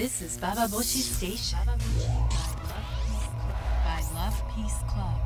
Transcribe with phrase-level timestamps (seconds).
[0.00, 1.58] This is Baba Boshi Station
[3.84, 5.18] by Love Peace Club.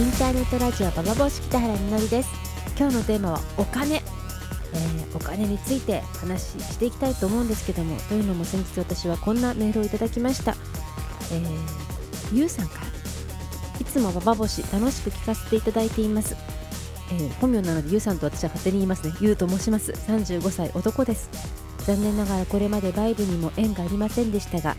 [0.00, 2.47] インターネットラジオババボシ北原みのりです
[2.78, 10.54] 今日のテーマはお金、えーお金について話していきたいと思うんですけどもというのも先日私はこんなメールをいただきました、
[11.32, 12.88] えー、ゆうさんから。
[13.80, 16.36] いつもババボシ楽しく聞かせていただいています、
[17.12, 19.14] えー本名なのでゆうさんと私は勝手に言いますね。
[19.20, 19.92] ゆうと申します。
[19.92, 21.30] 35歳男です。
[21.86, 24.76] 残念ながらこれまでバイブにも縁がありませんでしたが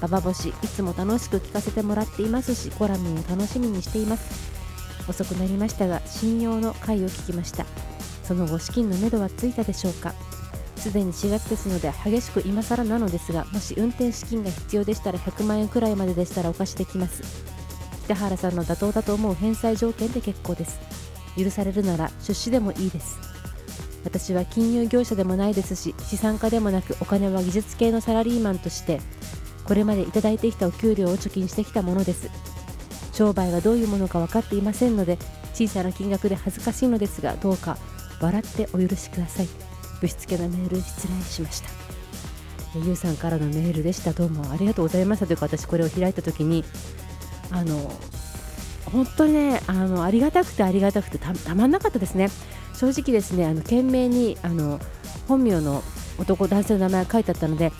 [0.00, 4.55] ババボシいつも楽しく聞かせてもらっていますしコラムを楽しみにしています。
[5.08, 7.66] 遅くなりましたが信用の回を聞きました。
[8.22, 10.14] その後資金のめどはついたでしょうか。
[10.76, 17.22] すでに4月ですので激しく今更なのですがもし運転資金が必要でしたら100万円くらいまででしたらお貸しできます。
[18.04, 20.78] 北原さんの妥当だと思う返済条件で結構です。
[21.36, 23.18] 許されるなら出資でもいいです。
[24.04, 29.00] 私は金融業者でもないですし資産家でもなくお金は技術系のサラリーマンとして
[29.64, 32.30] これまでいただいてきたお給料を貯金してきたものです。
[33.16, 35.16] 商売がどういうものか分かっていませんので
[35.54, 37.78] 小さな金額で恥ずかしいのですがどうか
[38.20, 39.48] 笑ってお許しください。
[40.02, 41.70] ぶしつけなメール失礼しました。
[42.76, 44.12] えゆうさんからのメールでした。
[44.12, 45.26] どうもありがとうございました。
[45.26, 46.62] というか私これを開いた時に
[47.50, 47.90] あの
[48.84, 52.28] 本当にねあのありがたくてありがたくてたまんなかったですね。
[52.74, 54.78] 正直ですねあの懸命にあの
[55.26, 55.82] 本名の
[56.18, 57.72] 男男性の名前が書いてあったので、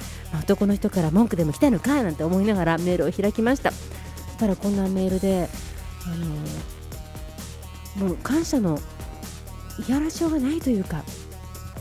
[0.42, 3.73] 男の人から文句でも来たのかなんて思いながらメールを開きました。
[4.37, 5.48] したらこんなメールで
[6.05, 6.15] あ
[8.01, 8.79] のもう感謝の
[9.89, 11.03] いやらしようがないというか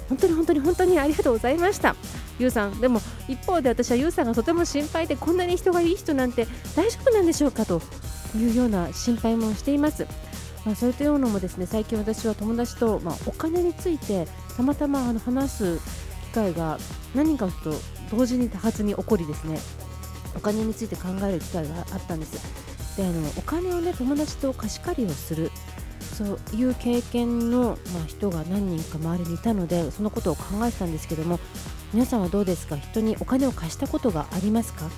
[0.07, 1.95] 本当に本当に本当にありがとうございました
[2.39, 7.81] ゆうさんでも一方で私はゆうさんがとても心配でこんなに人がいい人なんて大丈夫なんでしょうかと
[8.37, 10.07] いうような心配もしています、
[10.65, 15.79] まあ、それというなのもですね最近私は友達と、まあ、お金についてたまたまあの話す
[16.31, 16.77] 機会が
[17.13, 17.73] 何かと
[18.11, 19.59] 同時に多発に起こりですね
[20.35, 22.97] お金について考える機会があったんです。
[22.97, 25.51] であのお金をね友達と貸し借りをする。
[25.99, 31.41] そういう経験の、まあ、人が何人か周りにいたのでそのことを考えてたんですけども
[31.93, 32.77] 皆さんはどうですか？
[32.77, 34.89] 人にお金を貸したことがありますか？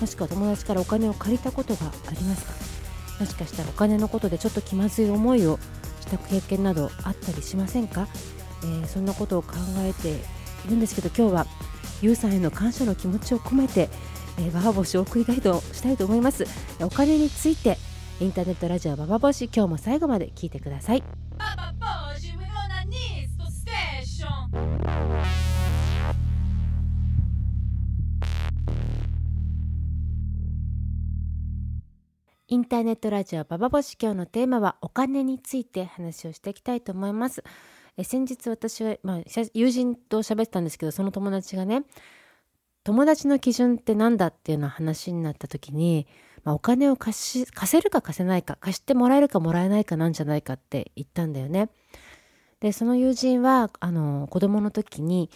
[0.00, 2.52] もしくは友達からお金を借りたことがありますか？
[3.20, 5.58] もしかしたらお金のことでちょっと気まずい思いを
[6.02, 8.06] した経験などあったりしませんか、
[8.64, 10.14] えーそんなことを考えてい
[10.68, 11.46] るんですけど今日は
[12.02, 13.88] ゆうさんへの感謝の気持ちを込めて、
[14.38, 16.44] えー、ババ星を送りたいとしたいと思います
[16.80, 17.78] お金について
[18.20, 21.02] インターネットラジオババ星今日も最後まで聞いてください.
[32.48, 37.42] インターネットラジオババボシ今日のテーマはお金について話をしていきたいと思います。
[37.96, 41.82] え先日私は、まあ、しゃ友人と喋ってたんですけどその友達がね
[42.86, 46.06] 友達の基準って何だっていうの話になった時に、
[46.44, 51.68] まあ、お金を貸し貸せるか貸せないか貸してもらえるかもらえないかなんじゃないかって言ったんだよね。
[52.60, 55.30] でその友人はあの子供の時に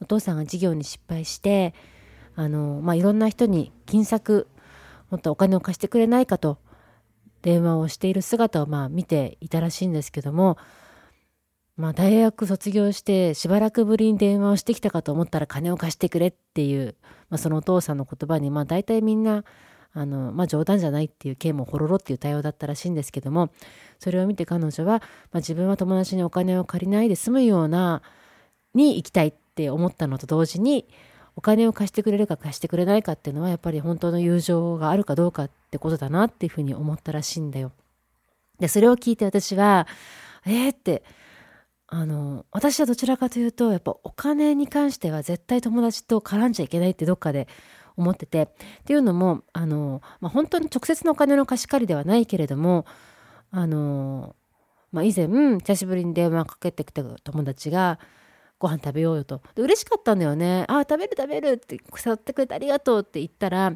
[0.00, 1.74] お父さんが事業に失敗して
[2.34, 4.48] あの、まあ、いろんな人に金策
[5.08, 6.58] もっとお金を貸してくれないかと
[7.42, 10.58] 電話をしている姿をまあ見ていたらしいんですけども、
[11.76, 16.94] まあ、大学卒業してしばらくぶりに電話をしてきたかと思ったら金を貸してくれっていう、
[17.28, 19.44] まあ、そのお父さんの言葉にまあ大体みんな
[19.92, 23.50] あの、まあ、冗談じゃないっていう剣もほろろっていう対応だったらしいんですけども
[23.98, 28.00] それを見て彼女は、まあ、自分は友達にお金を借りないで済むような
[28.74, 30.86] に行きたいって思ったのと同時に
[31.34, 37.72] お金を貸してくれるか貸してくれないかっていうのはやっぱり本当の友情があるかどうかってことだなっていうふうに思ったらしいんだよ。
[38.58, 39.86] でそれを聞いて私は
[40.46, 41.02] えー、って
[41.88, 47.46] あの私はどちらかというとやっぱお金に関しては絶対友達と絡んじゃいけないってどっかで
[47.96, 48.48] 思っててっ
[48.84, 52.86] ていうのもあの、まあ、本当に直接のお金の貸し借りではないけれども
[53.50, 54.34] あの、
[54.90, 55.28] まあ、以前
[55.58, 58.00] 久しぶりに電話かけてきた友達が
[58.58, 59.42] ご飯食べようよと。
[59.54, 60.64] で嬉しかったんだよね。
[60.68, 63.72] ああ、食べる食べるって誘ってくれてありがとうって言ったら、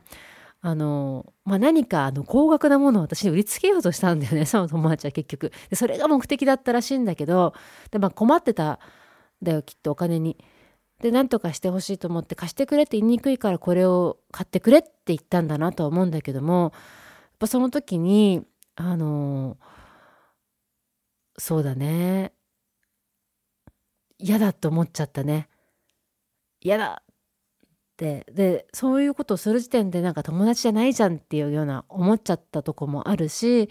[0.62, 5.52] あの、まあ、何かあの高額なものを私に売りつけようとしたんだよね、 その友達は結局。
[5.70, 7.54] でそれが目的だったらしいんだけど、
[7.90, 8.78] で、まあ、困ってたん
[9.42, 10.36] だよ、きっとお金に。
[11.00, 16.72] で、なんとかしてほしいと思って貸してくれって言いにくいからこれを買ってくれって言ったんだなとは思うんだけども、やっ
[17.40, 18.46] ぱその時に、
[18.76, 19.56] あの、
[21.38, 22.34] そうだね。
[24.20, 25.48] 嫌だと思っちゃったね
[26.60, 27.02] 嫌だ
[28.00, 33.68] ってでそういうことをする時点でなんか友達じゃないじゃんっていうような思っちゃったとこもあるし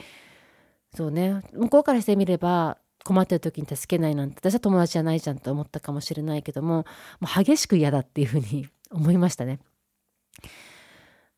[0.96, 1.42] そうね。
[1.54, 6.86] 向こうからしてみれば困ってる時に助けないなんて私は友達じゃないじゃんと思ったかもしれないけども
[7.20, 9.60] もう激しく嫌だっていうふうに 思いましたね。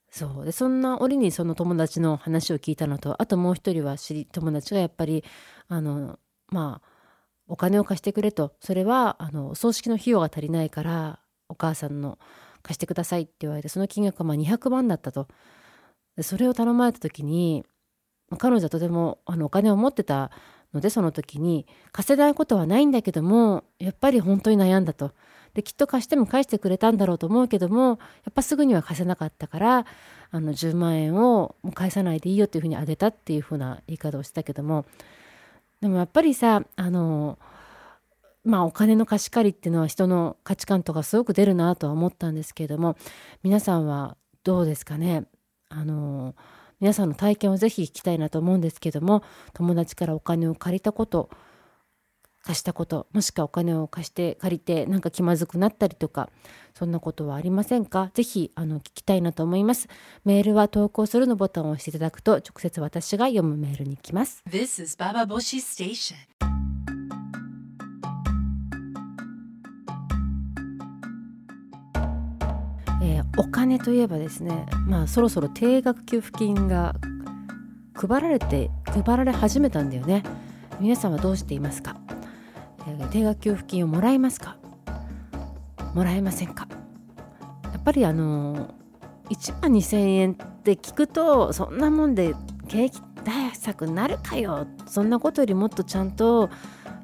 [0.10, 0.46] そう。
[0.46, 5.24] でそんな折にその友達の話を聞いたのとあともう一人は知り友達がやっぱり
[5.68, 6.88] あのまあ
[7.48, 8.54] お金を貸してくれと。
[8.62, 12.18] それはあの葬式の費用が足りないからお母さんの
[12.62, 15.28] 貸してくださいって言われてその金額がまあ200万だったと。
[16.22, 17.64] それを頼まれた時に
[18.38, 20.30] 彼女はとてもあのお金を持ってた
[20.74, 25.12] のでその時に貸せないことはないんだけどもやっぱり本当に悩んだと。
[25.54, 27.96] できっと貸しても返してくれたんだろうと思うけどもや
[28.30, 29.86] っぱすぐには貸せなかったから
[30.32, 34.86] あの10万円をもう返さないでいいよっていうふうにあげたっていうふうな言い方をしたけども。
[35.82, 37.40] でもやっぱりさあの
[38.44, 42.98] まあお金の貸し借りっていうのは人の価値観とかすごく出るなとは思ったんですけれども
[43.44, 45.26] 皆さんはどうですかね？
[45.70, 46.36] あの
[46.80, 49.24] 皆さんの体験をぜひ聞きたいなと思うんですけども
[49.54, 51.30] 友達からお金を借りたこと
[52.44, 56.32] 貸したこともしくはお金を貸して借りてなんか気まずくなったりとか
[56.74, 58.10] そんなことはありませんか？
[58.16, 59.88] ぜひあの聞きたいなと思います。
[60.26, 64.44] メールは投稿するのボタンを押していただくと直接私が読むメールに行きます。
[64.50, 66.16] This is Baba Boshi Station.
[73.38, 76.96] お金といえばですねまあそろそろ定額給付金が
[77.94, 80.24] 配られて配られ始めたんだよね。
[80.80, 81.96] 皆さんはどうしていますか、
[83.12, 84.58] 定額給付金をもらえますか？
[85.94, 86.68] もらえませんか？
[87.72, 88.74] やっぱりあの
[89.30, 92.34] 1万2000円って聞くとそんなもんで
[92.68, 94.66] 景気対策になるかよ。
[94.88, 96.50] そんなことよりもっとちゃんと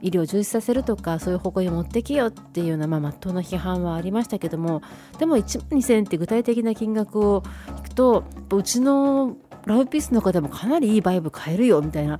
[0.02, 4.82] 医療を充実させるとかそういう方向に持ってきよっていうようなまあ真っ当な批判はありましたけども
[5.20, 12.20] でも1万2000円って具体的な金額を聞くとうちのラブピースの中でもかなりいいバイブ買えるよみたいな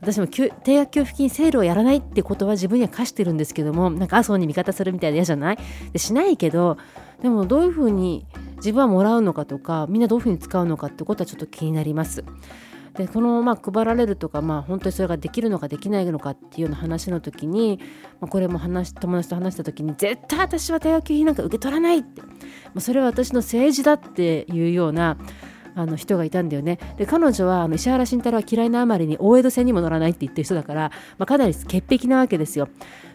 [0.00, 5.58] 私も定額給付金セールをやらないってことは自分には課してるんですけどもなんか麻生に味方するみたいで嫌じゃない？
[5.92, 6.76] でしないけど
[7.22, 8.26] でもどういうふうに
[8.56, 12.24] 自分はもらうのかとかみんなどういうふうに使うのかってことはちょっと気になります。
[12.96, 17.78] でこのまあ配られるとか、まあ、本当にそれができるのかできないのかっていうような話の時に、
[18.20, 22.28] まあ、これも話友達と話した時に絶対私は定額給付金なんか受け取らないって、ま
[22.76, 25.18] あ、それは私の政治だっていうような
[25.78, 26.78] あの人がいたんだよね。
[26.96, 32.70] で彼女はあの石原慎太郎は嫌いなあまりに大江戸線にも乗らないって言ってる人だから、まあ、かなり潔癖なわけですよ。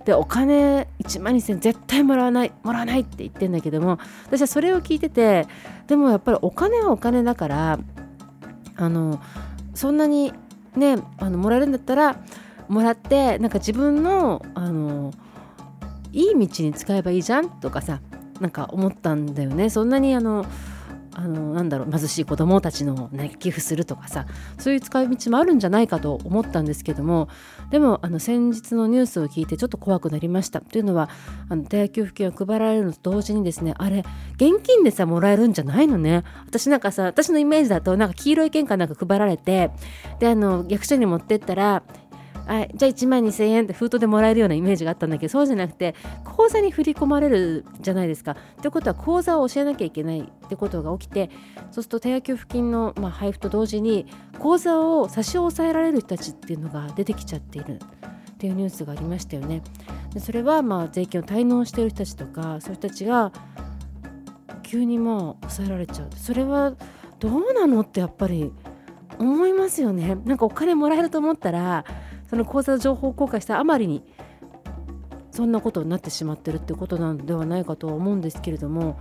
[0.05, 3.97] でお金1万2000円絶対もらわないもらわないって言ってんだけども
[4.27, 5.47] 私はそれを聞いてて
[5.87, 7.79] でもやっぱりお金はお金だから
[8.75, 9.19] あの
[9.73, 10.33] そんなに
[10.75, 12.23] ねあのもらえるんだったら
[12.67, 15.11] もらってなんか自分のあの
[16.13, 18.01] いい道に使えばいいじゃんとかさ
[18.39, 19.69] なんか思ったんだよね。
[19.69, 20.45] そんなにあの
[21.13, 24.25] あのなんだろう貧しい子どもたちの、ね、寄付するとかさ
[24.57, 27.27] そういう使い道もあるんじゃないかと思ったんですけども
[27.71, 30.61] でもあの先日のニュースを聞いてちょっと怖くなりました。
[30.61, 31.09] というのは
[31.49, 34.03] あの定額給付金を配られるのと同時にですねあれ
[34.35, 36.23] 現金でさもらえるんじゃないのね。
[36.45, 39.71] 私なんかさ私のイメージだとなんか黄色い券かなんか配られて
[40.19, 41.83] であの役所に持ってったら
[42.45, 48.31] はい、じゃあ1万2000円って封筒でもらえるようなイメージがあったんだけどそうじゃなくて口座に振り込まれるじゃないですか。
[48.31, 51.29] ってことは口座を教えなきゃいけないってことが起きて
[51.71, 54.05] そうすると定額給付金の、まあ、配布と同時に
[54.39, 57.79] 口座を差し押さえられる人たちっていうのが出てきちゃっている
[58.31, 59.61] っていうニュースがありましたよね。
[60.13, 63.31] でそれはまあ税金を滞納している人たちとかそういう人たちが
[64.63, 66.73] 急にまあ抑えられちゃうそれは
[67.19, 68.51] どうなのってやっぱり
[69.19, 70.17] 思いますよね。
[70.25, 71.85] なんかお金もらえると思ったら
[72.31, 74.03] その口座情報公開したあまりに
[75.31, 78.99] そんなことになってしまってるってことなのではないかとは思うんですけれども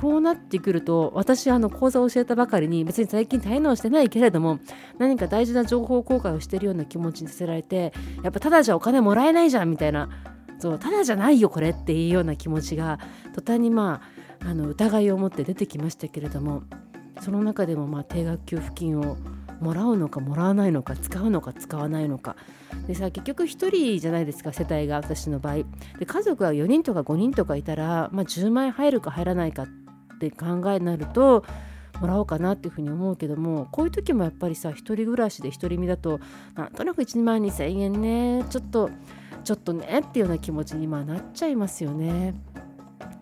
[0.00, 4.60] こうなってくると私あの講座を教えたばかりに別に最近滞納してないけれども
[4.98, 10.10] 何か大事な情報公開をしてるような気持ちにさせられてやっぱただじゃお金もらえないじゃんみたいな
[10.58, 13.00] そうただじゃないよこれっていうような気持ちが
[13.34, 14.02] 途端にま
[14.42, 16.62] ああの疑いを持って出てきましたけれども
[17.20, 19.16] その中でもまあ定額給付金を
[19.60, 22.36] もらうのかもらわないのか使うのか使わないのか
[22.86, 25.56] でさ結局1人じゃないですか世帯が私の場合
[25.98, 29.66] で家族が4人とか5人とかいたら、まあ、10万円入るか入らないかっ
[30.20, 31.44] て考えになると
[32.00, 36.20] もらおうかなっていうふうに思うけどもこういう時もやっぱりさ一人暮らしで独り身だと
[36.54, 38.90] なんとなく1万2000円ねちょっと
[39.44, 42.34] ちょっとねっていうような気持ちにまあなっちゃいますよね。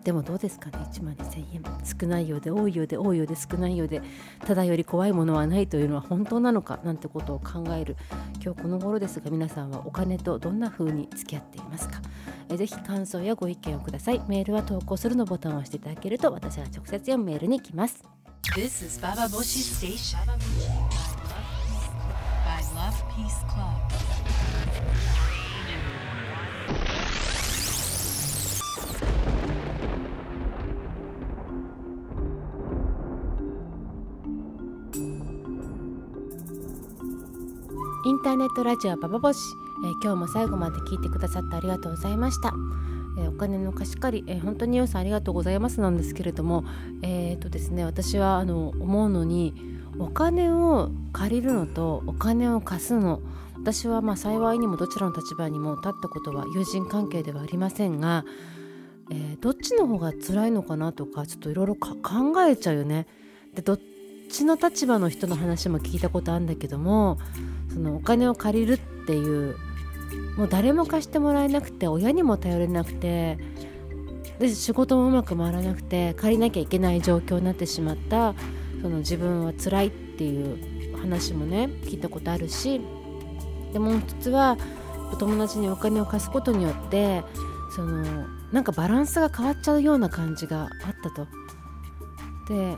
[0.03, 1.63] でもどうですかね？1万2000円。
[2.01, 4.01] 少ないようで多いようで多いようで少ないようで
[4.45, 6.79] ただより怖いものはないというのは本当なのか？
[6.83, 7.97] なんてことを考える。
[8.43, 12.01] 今日この頃ですが皆さんはお金とどんな風に付き合っていますか、
[12.49, 14.21] えぜひ感想やご意見をください。
[14.27, 18.03] メールは投稿するのボタンを押していただけると私が直接読むメールに来ます。
[38.07, 42.53] インターネットラジオババボシ、えー今日も最後まで聞いてくださってありがとうございました、
[43.19, 46.63] えーお金の貸し借り、えー本当に予算ありがとうございますなんですけれども。
[47.01, 49.53] えーとですね私はあの思うのに
[49.99, 53.19] お金を借りるのとお金を貸すの。
[53.57, 58.23] 私はまあ幸いにもどちらの立場にも立ったことは友人関係ではありませんが、
[59.11, 61.91] えーどっちの方が辛いのかなとかちょっといろいろ考
[62.43, 63.05] えちゃうよね。
[63.53, 63.79] でどっ
[64.29, 67.17] ちの立場の人の話も聞いたことあるんだけども
[67.77, 69.55] そのお金を借りるっていう
[70.35, 73.37] もう誰も貸してもらえなくて親にも頼れなくて
[74.39, 78.33] で仕事もうまく回らなくて借りなきゃいけない状況になってしまった
[78.81, 82.81] その自分は辛いっていう話もね聞いたことあるし
[83.73, 84.57] でもう一つは
[85.13, 87.23] お友達にお金を貸すことによって
[87.75, 88.03] その
[88.51, 90.69] なんかバランスが変わっちゃうような感じがあっ
[91.03, 91.27] たと。
[92.51, 92.75] で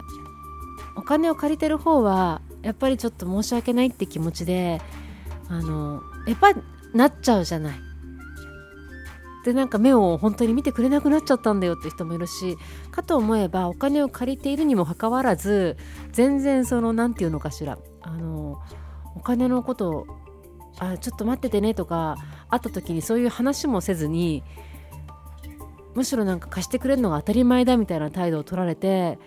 [0.97, 4.81] お金を借りてる方はやっぱりちょっと申し訳ないって気持ちで
[5.47, 6.53] あのやっぱ
[6.93, 7.79] なっちゃうじゃない。
[9.45, 12.57] でなんか目を本当に見てくれなくなっちゃったんだよって人もいるし
[12.91, 15.77] かと思えばお金を借りているにもかかわらず
[16.11, 18.61] 全然その何て言うのかしらあの
[19.15, 20.07] お金のことを
[20.77, 22.17] あちょっと待っててねとか
[22.49, 24.43] 会った時にそういう話もせずに
[25.95, 29.19] むしろなんか貸してくれるのが当たり前だみたいな態度を取られて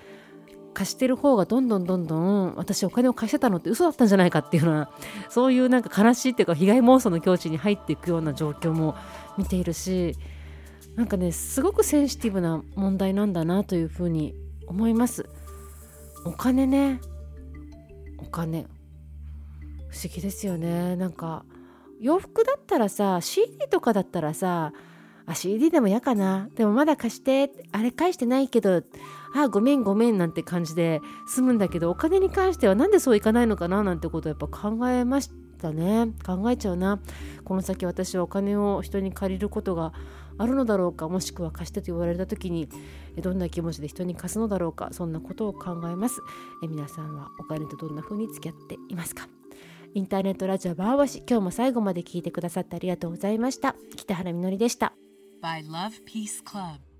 [0.72, 4.90] 貸してる方がどんどんどんどん私お金を貸してたのって嘘だったんじゃないかっていうような
[5.28, 8.96] そういうなんか悲しいっていうか被害妄想の境地に入っていくような状況も
[9.36, 10.16] 見ているし
[10.96, 14.34] なんかねすごくセンシティブな問題なんだなというふうに
[14.66, 15.28] 思います。
[16.24, 17.00] お金ね。
[18.18, 18.66] お金。
[19.88, 20.96] 不思議ですよね。
[20.96, 21.44] なんか
[22.00, 24.72] 洋服だったらさ CD とかだったらさ
[25.26, 26.48] あ CD でも嫌かな。
[26.54, 28.82] でもまだ貸してあれ返してないけど
[29.34, 36.08] あごめんごめんなんて感じで済むんだけどお金に関してはなんでそういかないのかななんてことをやっぱ考えましたね。
[36.26, 37.00] 考えちゃうな。
[37.44, 39.92] この先私はお金を人に借りることが
[40.38, 42.68] あるのだろうかもしくは貸してと言われた時に
[43.20, 46.20] どんな気持ちで人に貸すのだろうかそんなことを考えます。
[46.64, 49.28] え皆さんはお金とどんな風に付き合っていますか？
[49.94, 53.76] インターネットラジオバーワシ今日も最後まで聞いてくださってありがとうございました。
[53.96, 54.94] 北原みのりでした。
[55.42, 56.91] By Love Peace Club.